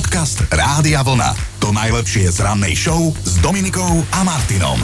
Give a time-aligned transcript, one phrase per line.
[0.00, 1.36] Podcast Rádia Vlna.
[1.60, 4.80] To najlepšie z rannej show s Dominikou a Martinom.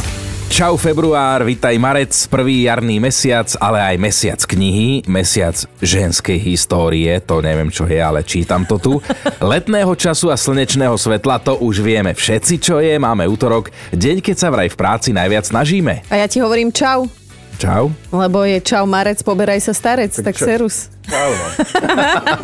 [0.52, 7.40] Čau február, vítaj marec, prvý jarný mesiac, ale aj mesiac knihy, mesiac ženskej histórie, to
[7.40, 9.00] neviem čo je, ale čítam to tu.
[9.40, 14.36] Letného času a slnečného svetla, to už vieme všetci čo je, máme útorok, deň keď
[14.36, 16.04] sa vraj v práci najviac snažíme.
[16.12, 17.08] A ja ti hovorím čau,
[17.56, 17.88] Čau.
[18.12, 20.44] lebo je čau marec, poberaj sa starec, tak, tak čo?
[20.44, 20.76] serus.
[21.08, 21.30] Čau.
[21.32, 21.46] No.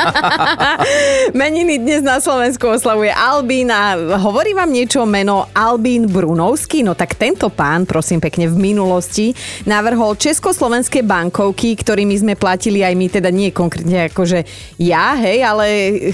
[1.38, 6.80] Meniny dnes na Slovensku oslavuje Albín a hovorí vám niečo meno Albín Brunovský?
[6.80, 9.36] No tak tento pán, prosím pekne, v minulosti
[9.68, 14.48] navrhol československé bankovky, ktorými sme platili aj my, teda nie konkrétne akože
[14.80, 15.66] ja, hej, ale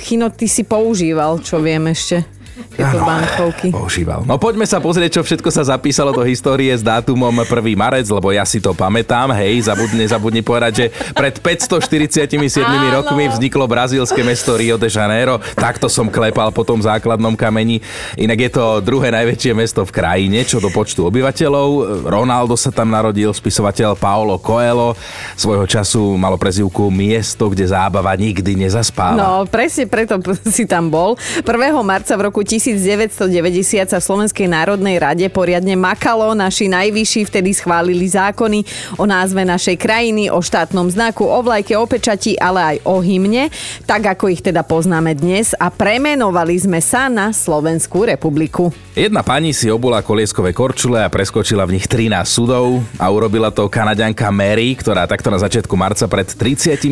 [0.02, 2.37] Chino, ty si používal, čo viem ešte
[2.74, 3.68] tieto bankovky.
[3.70, 4.22] Používal.
[4.26, 7.48] No poďme sa pozrieť, čo všetko sa zapísalo do histórie s dátumom 1.
[7.78, 13.02] marec, lebo ja si to pamätám, hej, zabudne, zabudni povedať, že pred 547 Áno.
[13.02, 15.38] rokmi vzniklo brazílske mesto Rio de Janeiro.
[15.54, 17.78] Takto som klepal po tom základnom kameni.
[18.18, 22.04] Inak je to druhé najväčšie mesto v krajine, čo do počtu obyvateľov.
[22.10, 24.98] Ronaldo sa tam narodil, spisovateľ Paolo Coelho.
[25.38, 29.18] Svojho času malo prezivku miesto, kde zábava nikdy nezaspáva.
[29.18, 30.18] No, presne preto
[30.56, 31.14] si tam bol.
[31.44, 31.46] 1.
[31.84, 36.32] marca v roku 1990 sa v Slovenskej národnej rade poriadne makalo.
[36.32, 38.64] Naši najvyšší vtedy schválili zákony
[38.96, 43.52] o názve našej krajiny, o štátnom znaku, o vlajke, o pečati, ale aj o hymne,
[43.84, 48.72] tak ako ich teda poznáme dnes a premenovali sme sa na Slovenskú republiku.
[48.96, 53.68] Jedna pani si obula kolieskové korčule a preskočila v nich 13 sudov a urobila to
[53.68, 56.82] kanadianka Mary, ktorá takto na začiatku marca pred 35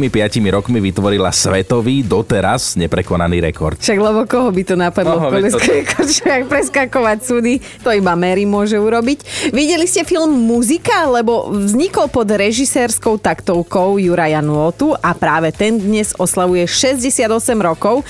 [0.52, 3.80] rokmi vytvorila svetový, doteraz neprekonaný rekord.
[3.80, 7.54] Však lebo koho by to napadlo Koho v by to- koleskej kočke, ak preskakovať súdy,
[7.82, 9.50] to iba Mary môže urobiť.
[9.54, 16.12] Videli ste film Muzika, lebo vznikol pod režisérskou taktovkou Juraja Nuotu a práve ten dnes
[16.16, 17.26] oslavuje 68
[17.62, 18.02] rokov.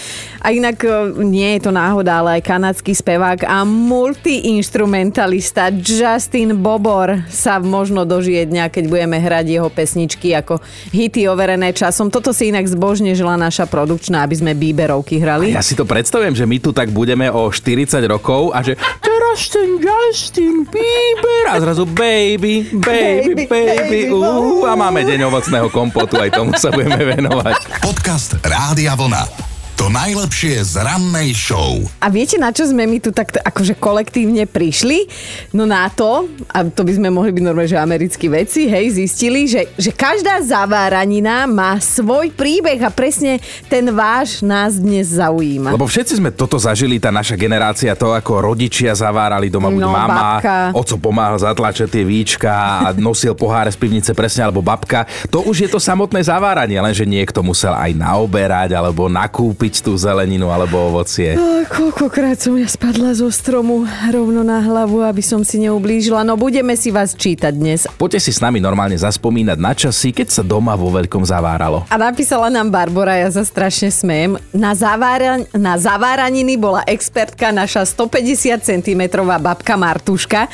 [0.47, 7.27] A inak e, nie je to náhoda, ale aj kanadský spevák a multiinstrumentalista Justin Bobor
[7.27, 10.63] sa možno dožije dňa, keď budeme hrať jeho pesničky ako
[10.95, 12.15] hity overené časom.
[12.15, 15.51] Toto si inak zbožne žila naša produkčná, aby sme Bieberovky hrali.
[15.51, 19.51] Ja si to predstavujem, že my tu tak budeme o 40 rokov a že teraz
[19.51, 25.75] ten Justin Bieber a zrazu baby, baby, Baby, baby, baby, uh, a máme deň ovocného
[25.75, 27.83] kompotu, aj tomu sa budeme venovať.
[27.83, 29.46] Podcast Rádia Vlna.
[29.77, 31.77] To najlepšie z rannej show.
[32.01, 35.05] A viete, na čo sme my tu tak akože kolektívne prišli?
[35.53, 39.45] No na to, a to by sme mohli byť normálne, že americkí veci, hej, zistili,
[39.45, 43.37] že, že každá zaváranina má svoj príbeh a presne
[43.69, 45.77] ten váš nás dnes zaujíma.
[45.77, 49.93] Lebo všetci sme toto zažili, tá naša generácia, to ako rodičia zavárali doma, buď No,
[49.93, 50.57] mama, babka.
[50.73, 55.05] oco pomáhal zatlačať tie víčka a nosil poháre z pivnice presne, alebo babka.
[55.29, 60.53] To už je to samotné zaváranie, lenže niekto musel aj naoberať, alebo nakúpiť tú zeleninu,
[60.53, 61.35] alebo ovocie.
[61.35, 66.23] Aj, koľkokrát som ja spadla zo stromu rovno na hlavu, aby som si neublížila.
[66.23, 67.89] No budeme si vás čítať dnes.
[67.97, 71.89] Poďte si s nami normálne zaspomínať na časy, keď sa doma vo veľkom zaváralo.
[71.89, 74.37] A napísala nám Barbara, ja sa strašne smejem.
[74.53, 80.53] Na, zavára, na zaváraniny bola expertka naša 150 cm babka Martuška.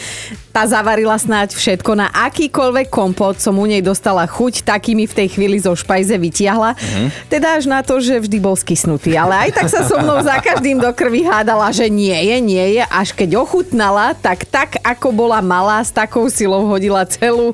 [0.53, 1.97] Tá zavarila snáď všetko.
[1.97, 6.77] Na akýkoľvek kompot som u nej dostala chuť, takými v tej chvíli zo špajze vytiahla.
[7.33, 9.02] Teda až na to, že vždy bol skysnutý.
[9.11, 12.67] Ale aj tak sa so mnou za každým do krvi hádala, že nie je, nie
[12.79, 12.83] je.
[12.87, 17.51] Až keď ochutnala, tak tak ako bola malá, s takou silou hodila celú,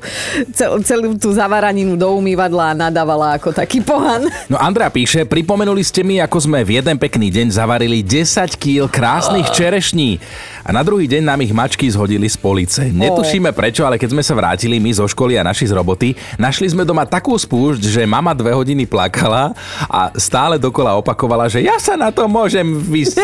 [0.53, 4.29] cel, celú tú zavaraninu do umývadla a nadávala ako taký pohan.
[4.45, 8.99] No Andrea píše, pripomenuli ste mi, ako sme v jeden pekný deň zavarili 10 kg
[8.99, 10.19] krásnych čerešní
[10.67, 12.83] a na druhý deň nám ich mačky zhodili z police.
[12.91, 16.67] Netušíme prečo, ale keď sme sa vrátili my zo školy a naši z roboty, našli
[16.67, 19.55] sme doma takú spúšť, že mama dve hodiny plakala
[19.87, 23.13] a stále dokola opakovala, že ja sa na to môžem vys...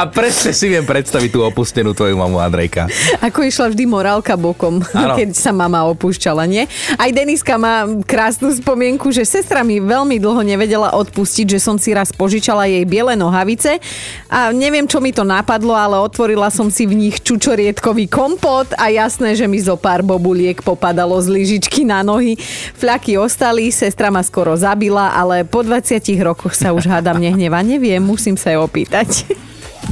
[0.00, 2.86] a presne si viem predstaviť tú opustenú tvoju mamu Andrejka.
[3.18, 5.14] Ako išla vždy morálka bokom, Áno.
[5.18, 6.68] keď sa mama opúšťala, nie?
[6.96, 11.96] Aj Deniska má krásnu spomienku, že sestra mi veľmi dlho nevedela odpustiť, že som si
[11.96, 13.80] raz požičala jej biele nohavice
[14.28, 18.92] a neviem, čo mi to napadlo, ale otvorila som si v nich čučoriedkový kompot a
[18.92, 22.36] jasné, že mi zo pár bobuliek popadalo z lyžičky na nohy.
[22.76, 27.64] Fľaky ostali, sestra ma skoro zabila, ale po 20 rokoch sa už hádam nehneva.
[27.64, 29.24] Neviem, musím sa jej opýtať.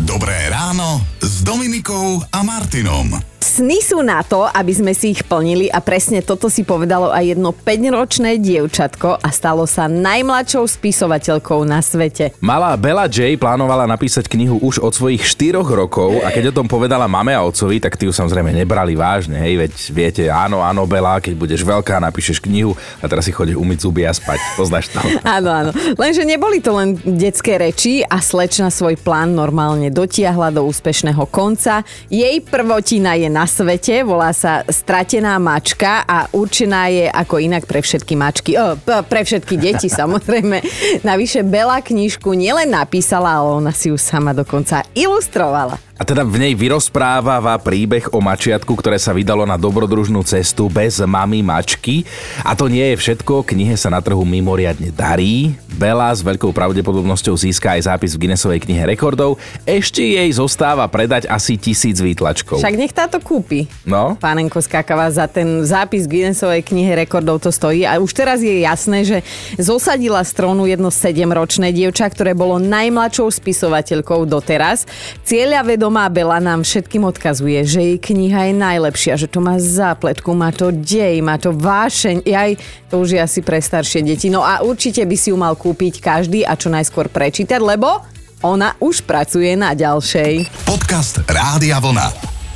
[0.05, 3.30] Dobré ráno s Dominikou a Martinom.
[3.41, 7.25] Sny sú na to, aby sme si ich plnili a presne toto si povedalo aj
[7.25, 12.37] jedno 5-ročné dievčatko a stalo sa najmladšou spisovateľkou na svete.
[12.45, 16.69] Malá Bella J plánovala napísať knihu už od svojich 4 rokov a keď o tom
[16.69, 20.85] povedala mame a otcovi, tak tí ju samozrejme nebrali vážne, hej, veď viete, áno, áno,
[20.85, 24.37] Bela, keď budeš veľká, napíšeš knihu a teraz si chodí umyť zuby a spať.
[24.61, 25.01] Poznáš to?
[25.25, 25.71] Áno, áno.
[25.97, 31.87] Lenže neboli to len detské reči a slečna svoj plán normálne dotiahla do úspešného konca.
[32.11, 37.79] Jej prvotina je na svete, volá sa Stratená mačka a určená je ako inak pre
[37.81, 38.75] všetky mačky, o,
[39.07, 40.61] pre všetky deti samozrejme.
[41.07, 45.90] Navyše Bela knižku nielen napísala, ale ona si ju sama dokonca ilustrovala.
[46.01, 50.97] A teda v nej vyrozpráva príbeh o mačiatku, ktoré sa vydalo na dobrodružnú cestu bez
[51.05, 52.09] mamy mačky.
[52.41, 55.53] A to nie je všetko, knihe sa na trhu mimoriadne darí.
[55.77, 59.37] Bela s veľkou pravdepodobnosťou získa aj zápis v Guinnessovej knihe rekordov.
[59.69, 62.65] Ešte jej zostáva predať asi tisíc výtlačkov.
[62.65, 63.69] Však nech táto kúpi.
[63.85, 64.17] No?
[64.17, 67.85] Pánenko Skákava za ten zápis v Guinnessovej knihe rekordov to stojí.
[67.85, 69.21] A už teraz je jasné, že
[69.61, 74.89] zosadila strónu jedno sedemročné dievča, ktoré bolo najmladšou spisovateľkou doteraz.
[75.29, 79.59] Cieľa vedom doma Bela nám všetkým odkazuje, že jej kniha je najlepšia, že to má
[79.59, 82.23] zápletku, má to dej, má to vášeň.
[82.31, 82.55] Aj
[82.87, 84.31] to už je asi pre staršie deti.
[84.31, 88.07] No a určite by si ju mal kúpiť každý a čo najskôr prečítať, lebo
[88.39, 90.63] ona už pracuje na ďalšej.
[90.63, 92.07] Podcast Rádia Vlna.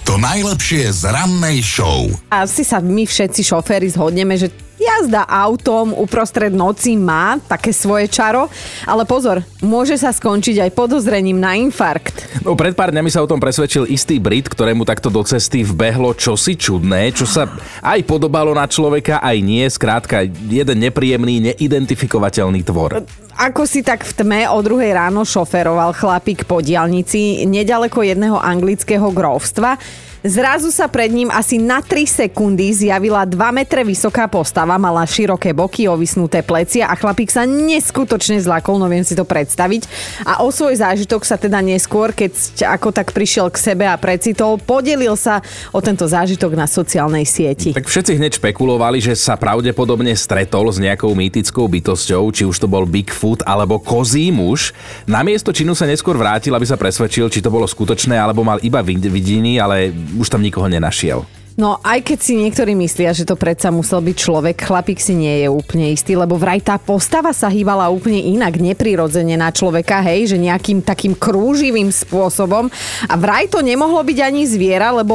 [0.06, 2.06] To najlepšie z rannej show.
[2.31, 4.54] Asi sa my všetci šoféry zhodneme, že
[4.84, 8.52] Jazda autom uprostred noci má také svoje čaro,
[8.84, 12.44] ale pozor, môže sa skončiť aj podozrením na infarkt.
[12.44, 16.12] No pred pár dňami sa o tom presvedčil istý Brit, ktorému takto do cesty vbehlo
[16.12, 17.48] čosi čudné, čo sa
[17.81, 23.08] aj podobalo na človeka, aj nie, skrátka jeden nepríjemný, neidentifikovateľný tvor.
[23.34, 29.10] Ako si tak v tme o druhej ráno šoferoval chlapík po diálnici nedaleko jedného anglického
[29.10, 29.81] grovstva,
[30.24, 35.52] Zrazu sa pred ním asi na 3 sekundy zjavila 2 metre vysoká postava, mala široké
[35.52, 39.84] boky, ovisnuté plecia a chlapík sa neskutočne zlakol, no viem si to predstaviť.
[40.24, 42.32] A o svoj zážitok sa teda neskôr, keď
[42.64, 45.44] ako tak prišiel k sebe a precitol, podelil sa
[45.76, 47.76] o tento zážitok na sociálnej sieti.
[47.76, 52.64] Tak všetci hneď špekulovali, že sa pravdepodobne stretol s nejakou mýtickou bytosťou, či už to
[52.64, 54.72] bol Bigfoot alebo kozí muž.
[55.04, 58.56] Na miesto činu sa neskôr vrátil, aby sa presvedčil, či to bolo skutočné alebo mal
[58.64, 61.26] iba vidiny, ale už tam nikoho nenašiel.
[61.55, 65.46] No aj keď si niektorí myslia, že to predsa musel byť človek, chlapík si nie
[65.46, 70.34] je úplne istý, lebo vraj tá postava sa hýbala úplne inak, neprirodzene na človeka, hej,
[70.34, 72.66] že nejakým takým krúživým spôsobom.
[73.06, 75.14] A vraj to nemohlo byť ani zviera, lebo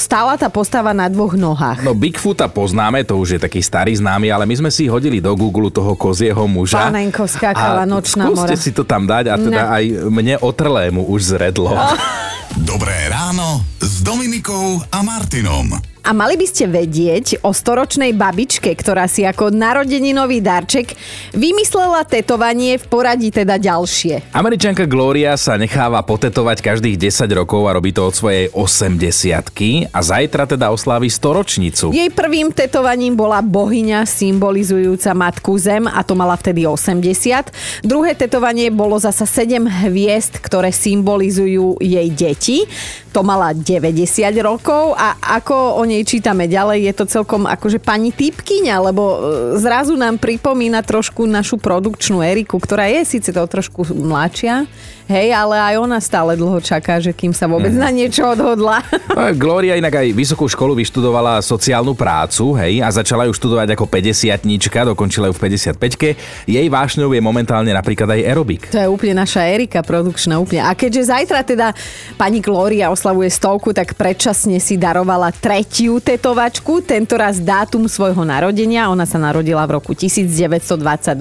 [0.00, 1.84] stála tá postava na dvoch nohách.
[1.84, 5.36] No Bigfoota poznáme, to už je taký starý známy, ale my sme si hodili do
[5.36, 6.88] Google toho kozieho muža.
[6.88, 8.56] Pánenko skákala nočná mora.
[8.56, 9.72] si to tam dať a teda ne.
[9.76, 11.76] aj mne otrlému už zredlo.
[11.76, 11.92] Oh.
[12.56, 15.93] Dobré ráno s Dominikou a Martinom.
[16.04, 20.92] A mali by ste vedieť o storočnej babičke, ktorá si ako narodeninový darček
[21.32, 24.36] vymyslela tetovanie v poradí teda ďalšie.
[24.36, 29.98] Američanka Gloria sa necháva potetovať každých 10 rokov a robí to od svojej 80 a
[30.04, 31.96] zajtra teda oslávi storočnicu.
[31.96, 37.80] Jej prvým tetovaním bola bohyňa symbolizujúca matku Zem a to mala vtedy 80.
[37.80, 42.68] Druhé tetovanie bolo zasa 7 hviezd, ktoré symbolizujú jej deti.
[43.14, 44.02] To mala 90
[44.42, 49.16] rokov a ako o nej čítame ďalej, je to celkom akože pani typkyňa, lebo e,
[49.62, 54.66] zrazu nám pripomína trošku našu produkčnú Eriku, ktorá je síce to trošku mladšia,
[55.04, 57.80] Hej, ale aj ona stále dlho čaká, že kým sa vôbec mm.
[57.80, 58.80] na niečo odhodla.
[59.12, 63.84] No, Gloria inak aj vysokú školu vyštudovala sociálnu prácu, hej, a začala ju študovať ako
[63.84, 64.48] 50
[64.88, 66.08] dokončila ju v 55-ke.
[66.48, 68.72] Jej vášňou je momentálne napríklad aj aerobik.
[68.72, 70.64] To je úplne naša Erika produkčná úplne.
[70.64, 71.76] A keďže zajtra teda
[72.16, 78.88] pani Gloria oslavuje stovku, tak predčasne si darovala tretiu tetovačku, tento raz dátum svojho narodenia.
[78.88, 81.20] Ona sa narodila v roku 1922.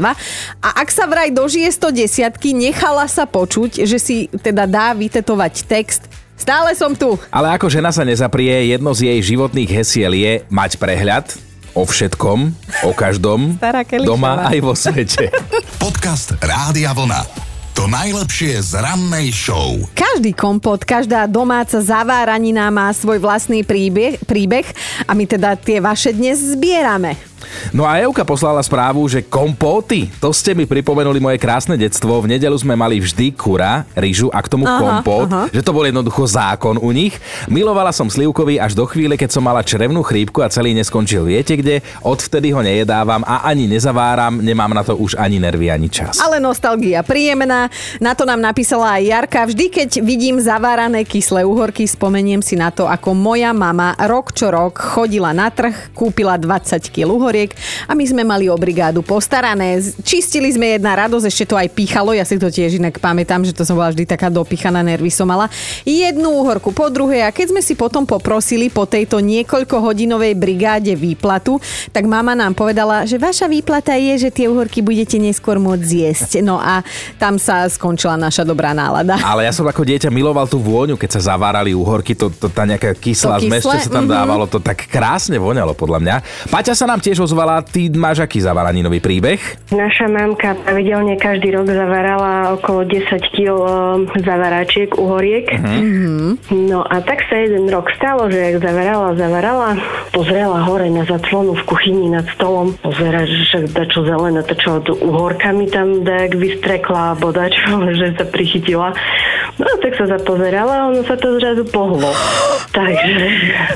[0.63, 6.03] A ak sa vraj dožije 110 nechala sa počuť že si teda dá vytetovať text
[6.33, 7.15] Stále som tu.
[7.29, 11.29] Ale ako žena sa nezaprie, jedno z jej životných hesiel je mať prehľad
[11.71, 12.39] o všetkom,
[12.83, 13.57] o každom,
[14.03, 15.29] doma aj vo svete.
[15.83, 17.21] Podcast Rádia Vlna.
[17.73, 19.81] To najlepšie z rannej show.
[19.97, 24.67] Každý kompot, každá domáca zaváranina má svoj vlastný príbeh, príbeh
[25.09, 27.17] a my teda tie vaše dnes zbierame.
[27.71, 32.21] No a Euka poslala správu, že kompóty, to ste mi pripomenuli moje krásne detstvo.
[32.23, 35.43] V nedelu sme mali vždy kura, ryžu a k tomu aha, kompót, aha.
[35.50, 37.17] že to bol jednoducho zákon u nich.
[37.50, 41.25] Milovala som slivkový až do chvíle, keď som mala črevnú chrípku a celý neskončil.
[41.25, 41.81] Viete kde?
[42.05, 46.21] Odvtedy ho nejedávam a ani nezaváram, nemám na to už ani nervy, ani čas.
[46.21, 47.67] Ale nostalgia príjemná.
[47.97, 49.41] Na to nám napísala aj Jarka.
[49.50, 54.53] Vždy, keď vidím zavárané kyslé uhorky, spomeniem si na to, ako moja mama rok čo
[54.53, 57.57] rok chodila na trh, kúpila 20 kg uhoriek
[57.89, 59.81] a my sme mali o brigádu postarané.
[60.05, 63.57] Čistili sme jedna radosť, ešte to aj píchalo, ja si to tiež inak pamätám, že
[63.57, 65.49] to som bola vždy taká dopíchaná, nervy som mala.
[65.81, 70.93] Jednu uhorku po druhej a keď sme si potom poprosili po tejto niekoľko hodinovej brigáde
[70.93, 71.57] výplatu,
[71.89, 76.31] tak mama nám povedala, že vaša výplata je, že tie uhorky budete neskôr môcť zjesť.
[76.45, 76.85] No a
[77.17, 79.17] tam sa skončila naša dobrá nálada.
[79.25, 82.67] Ale ja som ako dieťa miloval tú vôňu, keď sa zavárali uhorky, to, to tá
[82.67, 84.19] nejaká kyslá zmes, čo sa tam mm-hmm.
[84.19, 86.15] dávalo, to tak krásne voňalo podľa mňa.
[86.51, 89.39] Paťa sa nám tiež ozvala, ty máš aký zavaraninový príbeh?
[89.71, 93.57] Naša mamka pravidelne každý rok zavarala okolo 10 kg
[94.19, 95.47] zavaračiek uhoriek.
[95.55, 96.35] Uh-huh.
[96.51, 99.69] No a tak sa jeden rok stalo, že jak zavarala, zavarala,
[100.11, 104.83] pozrela hore na zaclonu v kuchyni nad stolom, pozera, že však dačo zelené, to čo
[104.83, 108.91] uhorkami tam dajak vystrekla, alebo dačo, že sa prichytila.
[109.53, 112.09] No tak sa zapozerala a ono sa to zrazu pohlo.
[112.77, 113.27] Takže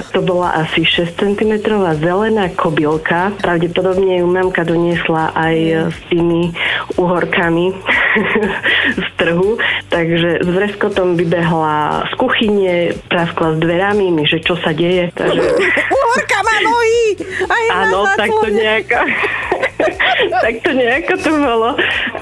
[0.09, 1.53] to bola asi 6 cm
[2.01, 3.26] zelená kobylka.
[3.35, 5.55] Pravdepodobne ju mamka doniesla aj
[5.91, 6.51] s tými
[6.95, 7.73] uhorkami
[9.03, 9.59] z trhu.
[9.87, 12.75] Takže s vreskotom vybehla z kuchyne,
[13.07, 15.11] praskla s dverami, mi, že čo sa deje.
[15.15, 15.41] Takže...
[15.97, 16.99] Uhorka má nohy!
[17.71, 18.97] Áno, tak to nejako...
[20.43, 21.69] tak to nejako to bolo.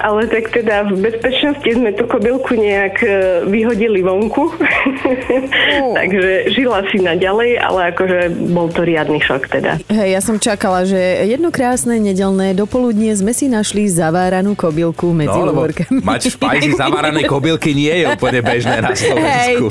[0.00, 3.08] Ale tak teda v bezpečnosti sme tú kobylku nejak e,
[3.48, 4.52] vyhodili vonku.
[5.98, 8.18] Takže žila si naďalej, ale akože
[8.52, 9.80] bol to riadny šok teda.
[9.88, 15.38] Hej, ja som čakala, že jedno krásne nedelné dopoludnie sme si našli zaváranú kobylku medzi
[15.40, 15.52] no,
[16.04, 19.66] Mať v špajzi zavárané kobylky nie je úplne bežné na Slovensku.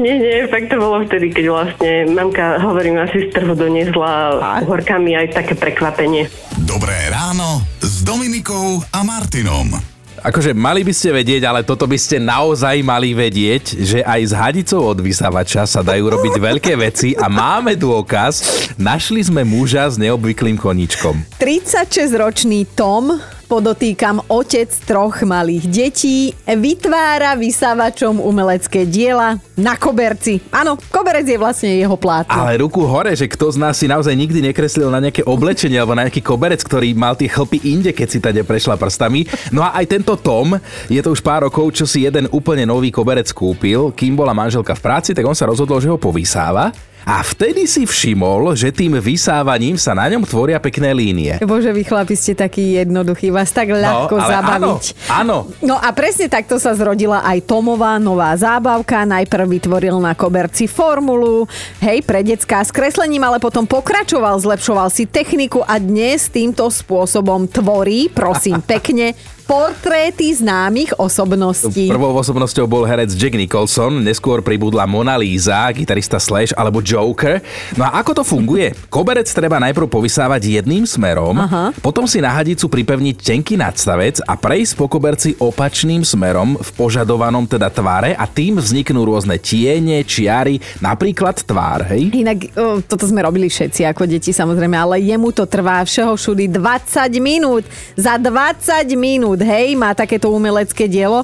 [0.00, 5.14] nie, nie, fakt to bolo vtedy, keď vlastne mamka, hovorím, asi z trhu doniesla horkami
[5.14, 6.26] aj také prekvapenie.
[6.66, 9.70] Dobré ráno s Dominikou a Martinom.
[10.18, 14.32] Akože mali by ste vedieť, ale toto by ste naozaj mali vedieť, že aj s
[14.34, 18.42] hadicou od vysavača sa dajú robiť veľké veci a máme dôkaz.
[18.82, 21.38] Našli sme muža s neobvyklým koničkom.
[21.38, 23.14] 36-ročný Tom
[23.46, 30.42] podotýkam otec troch malých detí, vytvára vysávačom umelecké diela na koberci.
[30.50, 32.34] Áno, koberec je vlastne jeho plátno.
[32.34, 35.94] Ale ruku hore, že kto z nás si naozaj nikdy nekreslil na nejaké oblečenie alebo
[35.94, 39.24] na nejaký koberec, ktorý mal tie chlpy inde, keď si tade prešla prstami.
[39.54, 40.58] No a aj tento Tom,
[40.90, 44.74] je to už pár rokov, čo si jeden úplne nový koberec kúpil, kým bola manželka
[44.74, 46.74] v práci, tak on sa rozhodol, že ho povysáva
[47.06, 51.38] a vtedy si všimol, že tým vysávaním sa na ňom tvoria pekné línie.
[51.38, 54.84] Bože, vy chlapi ste takí jednoduchí, vás tak no, ľahko no, zabaviť.
[55.06, 55.36] Áno, áno.
[55.62, 59.06] No a presne takto sa zrodila aj Tomová nová zábavka.
[59.06, 61.46] Najprv vytvoril na koberci formulu,
[61.78, 67.46] hej, pre detská s kreslením, ale potom pokračoval, zlepšoval si techniku a dnes týmto spôsobom
[67.46, 69.14] tvorí, prosím, pekne,
[69.46, 71.86] portréty známych osobností.
[71.86, 77.38] Prvou osobnosťou bol herec Jack Nicholson, neskôr pribudla Mona Lisa, gitarista Slash alebo Joker.
[77.78, 78.74] No a ako to funguje?
[78.90, 81.70] Koberec treba najprv povysávať jedným smerom, Aha.
[81.78, 87.46] potom si na hadicu pripevniť tenký nadstavec a prejsť po koberci opačným smerom v požadovanom
[87.46, 92.10] teda tvare a tým vzniknú rôzne tiene, čiary, napríklad tvár, hej?
[92.18, 96.50] Inak o, toto sme robili všetci ako deti samozrejme, ale jemu to trvá všeho všudy
[96.50, 97.62] 20 minút.
[97.94, 101.20] Za 20 minút minút, hej, má takéto umelecké dielo.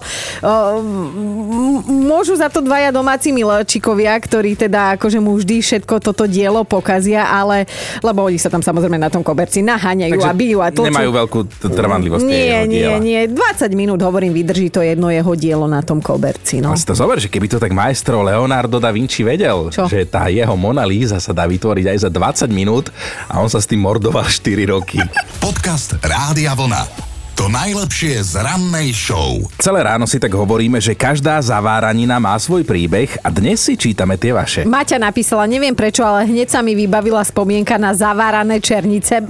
[1.88, 7.24] Môžu za to dvaja domáci miločikovia, ktorí teda akože mu vždy všetko toto dielo pokazia,
[7.24, 7.64] ale
[8.04, 10.84] lebo oni sa tam samozrejme na tom koberci naháňajú Takže a bijú a to.
[10.84, 11.38] Nemajú veľkú
[11.72, 12.98] trvanlivosť Nie, nie, diela.
[13.00, 13.20] nie.
[13.32, 16.60] 20 minút hovorím, vydrží to jedno jeho dielo na tom koberci.
[16.60, 16.74] No.
[16.74, 19.88] A si to zober, že keby to tak maestro Leonardo da Vinci vedel, Čo?
[19.88, 22.92] že tá jeho Mona Lisa sa dá vytvoriť aj za 20 minút
[23.30, 24.98] a on sa s tým mordoval 4 roky.
[25.40, 27.11] Podcast Rádia Vlna.
[27.32, 29.40] To najlepšie z rannej show.
[29.56, 34.20] Celé ráno si tak hovoríme, že každá zaváranina má svoj príbeh a dnes si čítame
[34.20, 34.68] tie vaše.
[34.68, 39.24] Maťa napísala, neviem prečo, ale hneď sa mi vybavila spomienka na zavárané černice.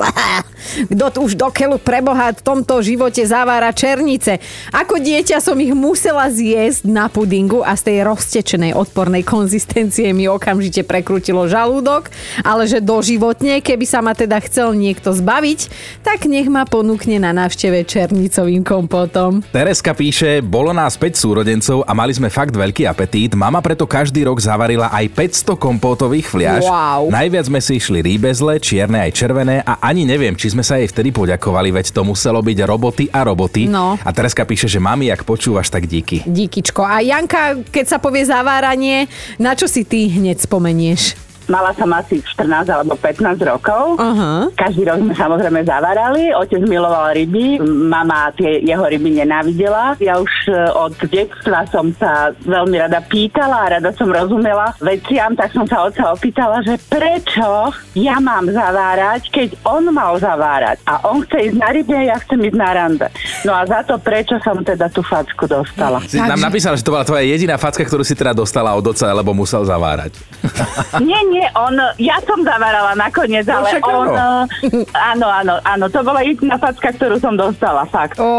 [0.63, 4.43] Kto tu už dokeľu preboha v tomto živote zavára černice?
[4.75, 10.27] Ako dieťa som ich musela zjesť na pudingu a z tej roztečenej odpornej konzistencie mi
[10.27, 12.11] okamžite prekrutilo žalúdok,
[12.43, 15.61] ale že doživotne, keby sa ma teda chcel niekto zbaviť,
[16.03, 19.45] tak nech ma ponúkne na návšteve černicovým kompótom.
[19.53, 23.37] Tereska píše, bolo nás 5 súrodencov a mali sme fakt veľký apetít.
[23.37, 26.65] Mama preto každý rok zavarila aj 500 kompótových fliaž.
[26.65, 27.13] Wow.
[27.13, 30.89] Najviac sme si išli rýbezle, čierne aj červené a ani neviem, či sme sa jej
[30.89, 33.69] vtedy poďakovali, veď to muselo byť roboty a roboty.
[33.69, 34.01] No.
[34.01, 36.25] A Tereska píše, že mami, ak počúvaš, tak díky.
[36.25, 36.81] Díkičko.
[36.81, 39.05] A Janka, keď sa povie zaváranie,
[39.37, 41.32] na čo si ty hneď spomenieš?
[41.53, 44.01] Mala som asi 14 alebo 15 rokov.
[44.01, 44.49] Aha.
[44.57, 46.33] Každý rok sme samozrejme zavárali.
[46.33, 50.01] Otec miloval ryby, mama tie jeho ryby nenávidela.
[50.01, 55.37] Ja už e, od detstva som sa veľmi rada pýtala a rada som rozumela veciam,
[55.37, 60.81] tak som sa otca opýtala, že prečo ja mám zavárať, keď on mal zavárať.
[60.89, 63.07] A on chce ísť na ryby a ja chcem ísť na rande.
[63.45, 66.01] No a za to prečo som teda tú facku dostala.
[66.09, 69.13] Si nám napísala, že to bola tvoja jediná facka, ktorú si teda dostala od oca,
[69.13, 70.17] lebo musel zavárať.
[71.03, 74.29] Nie, nie, on, ja som zavárala nakoniec, No ale však on, áno.
[74.65, 78.17] eh, áno, áno, áno, to bola jediná facka, ktorú som dostala, fakt.
[78.17, 78.31] Ó,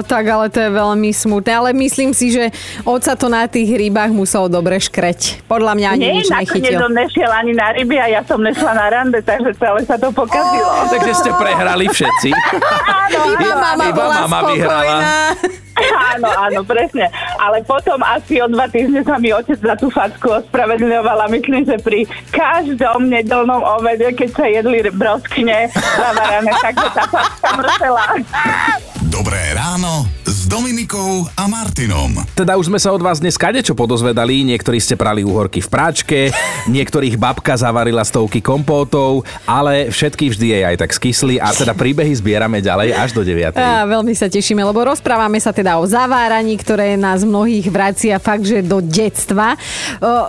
[0.00, 1.50] tak ale to je veľmi smutné.
[1.50, 5.42] Ale myslím si, že oca to na tých rybách muselo dobre škreť.
[5.44, 6.80] Podľa mňa ani Nie, nič nakoniec nechytil.
[6.80, 10.10] on nešiel ani na ryby a ja som nešla na rande, takže celé sa to
[10.10, 10.70] pokazilo.
[10.90, 12.30] Takže ste prehrali všetci.
[13.04, 14.50] Áno, Iba áno, mama Iba bola mama spokojná.
[14.50, 14.96] vyhrala.
[16.14, 17.10] Áno, áno, presne.
[17.38, 21.30] Ale potom asi o dva týždne sa mi otec za tú facku ospravedlňovala.
[21.30, 28.06] Myslím, že pri každom nedelnom obede, keď sa jedli broskyne zavarané, takže tá facka mrzela.
[29.10, 30.06] Dobré ráno
[30.64, 32.24] Dominikou a Martinom.
[32.32, 36.32] Teda už sme sa od vás dnes kadečo podozvedali, niektorí ste prali úhorky v práčke,
[36.72, 42.16] niektorých babka zavarila stovky kompótov, ale všetky vždy jej aj tak skysli a teda príbehy
[42.16, 43.60] zbierame ďalej až do 9.
[43.60, 48.48] Á, veľmi sa tešíme, lebo rozprávame sa teda o zaváraní, ktoré nás mnohých vracia fakt,
[48.48, 49.60] že do detstva.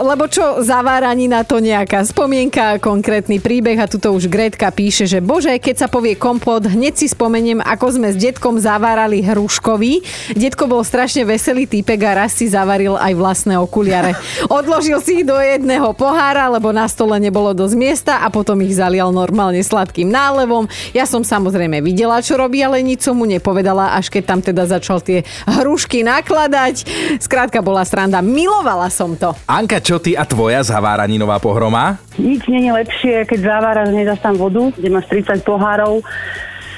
[0.04, 5.24] Lebo čo zaváraní na to nejaká spomienka, konkrétny príbeh a tuto už Gretka píše, že
[5.24, 10.25] bože, keď sa povie kompot, hneď si spomeniem, ako sme s detkom zavárali hruškový.
[10.34, 14.18] Detko bol strašne veselý týpek a raz si zavaril aj vlastné okuliare.
[14.50, 18.74] Odložil si ich do jedného pohára, lebo na stole nebolo dosť miesta a potom ich
[18.74, 20.66] zalial normálne sladkým nálevom.
[20.98, 24.66] Ja som samozrejme videla, čo robí, ale nič som mu nepovedala, až keď tam teda
[24.66, 26.88] začal tie hrušky nakladať.
[27.22, 28.26] Skrátka bola sranda.
[28.26, 29.38] Milovala som to.
[29.46, 32.02] Anka, čo ty a tvoja zaváraninová pohroma?
[32.18, 36.02] Nič nie je lepšie, keď záváraš, nedáš tam vodu, kde máš 30 pohárov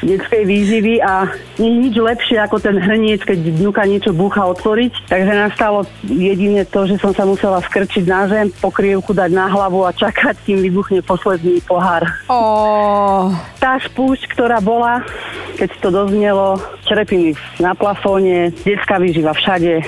[0.04, 5.10] detskej výživy a nie je nič lepšie ako ten hrniec, keď dňuka niečo búcha otvoriť.
[5.10, 9.86] Takže nastalo jedine to, že som sa musela skrčiť na zem, pokrievku dať na hlavu
[9.88, 12.06] a čakať, kým vybuchne posledný pohár.
[12.30, 15.02] Ó, Tá spúšť, ktorá bola,
[15.58, 19.82] keď to doznelo, črepiny na plafóne, detská výživa všade,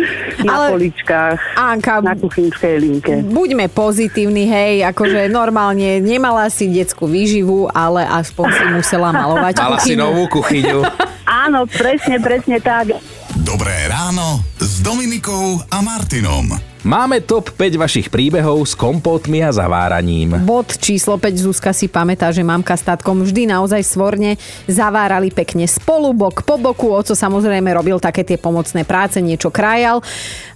[0.46, 3.12] na Ale- poličkách, Anka, na kuchynskej linke.
[3.22, 9.76] buďme pozitívni, hej, akože normálne nemala si detskú výživu, ale aspoň si musela malovať Mala
[9.76, 10.00] si kuchyňu.
[10.00, 10.78] novú kuchyňu.
[11.44, 12.94] Áno, presne, presne tak.
[13.40, 16.69] Dobré ráno s Dominikou a Martinom.
[16.80, 20.40] Máme top 5 vašich príbehov s kompótmi a zaváraním.
[20.48, 25.68] Bod číslo 5 Zuzka si pamätá, že mamka s tatkom vždy naozaj svorne zavárali pekne
[25.68, 26.88] spolu, bok po boku.
[26.88, 30.00] Oco samozrejme robil také tie pomocné práce, niečo krajal.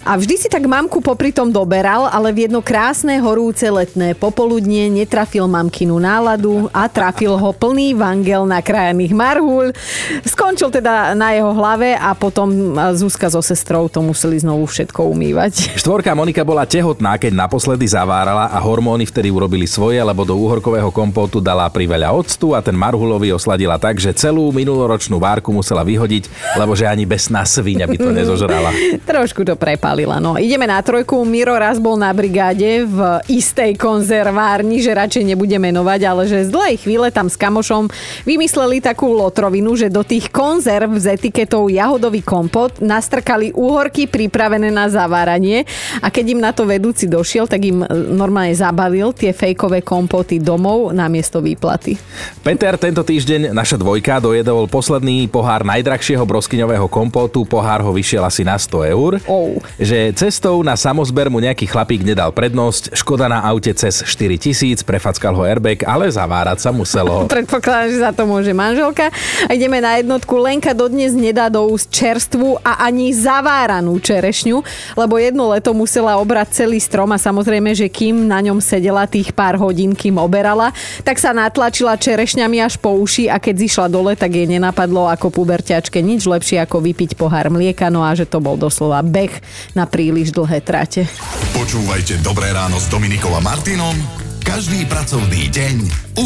[0.00, 4.88] A vždy si tak mamku popri tom doberal, ale v jedno krásne horúce letné popoludnie
[4.88, 9.76] netrafil mamkinu náladu a trafil ho plný vangel nakrájaných marhuľ.
[10.24, 15.76] Skončil teda na jeho hlave a potom Zuzka so sestrou to museli znovu všetko umývať.
[15.76, 20.94] Štvorka Monika bola tehotná, keď naposledy zavárala a hormóny vtedy urobili svoje, lebo do úhorkového
[20.94, 26.54] kompótu dala priveľa octu a ten marhulový osladila tak, že celú minuloročnú várku musela vyhodiť,
[26.54, 28.70] lebo že ani besná svinia by to nezožrala.
[29.10, 30.22] Trošku to prepálila.
[30.22, 31.18] No, ideme na trojku.
[31.26, 36.54] Miro raz bol na brigáde v istej konzervárni, že radšej nebudeme menovať, ale že z
[36.54, 37.90] dlhej chvíle tam s kamošom
[38.22, 44.86] vymysleli takú lotrovinu, že do tých konzerv s etiketou jahodový kompot nastrkali úhorky pripravené na
[44.86, 45.66] zaváranie
[46.04, 50.36] a keď im na to vedúci došiel, tak im e, normálne zabalil tie fejkové kompoty
[50.36, 51.96] domov namiesto výplaty.
[52.44, 57.48] Peter tento týždeň, naša dvojka, dojedol posledný pohár najdrahšieho broskyňového kompótu.
[57.48, 59.16] Pohár ho vyšiel asi na 100 eur.
[59.24, 59.56] Oh.
[59.80, 62.92] Že cestou na samozber mu nejaký chlapík nedal prednosť.
[62.92, 67.24] Škoda na aute cez 4000, prefackal ho airbag, ale zavárať sa muselo.
[67.32, 69.08] Predpokladám, že za to môže manželka.
[69.48, 70.36] A ideme na jednotku.
[70.36, 74.60] Lenka dodnes nedá do úst čerstvú a ani zaváranú čerešňu,
[75.00, 79.30] lebo jedno leto musela obrať celý strom a samozrejme, že kým na ňom sedela tých
[79.30, 80.74] pár hodín, kým oberala,
[81.06, 85.30] tak sa natlačila čerešňami až po uši a keď zišla dole, tak jej nenapadlo ako
[85.30, 89.38] puberťačke nič lepšie ako vypiť pohár mlieka, no a že to bol doslova beh
[89.78, 91.06] na príliš dlhé trate.
[91.54, 93.94] Počúvajte Dobré ráno s Dominikou a Martinom
[94.42, 95.76] každý pracovný deň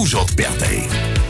[0.00, 1.27] už od 5.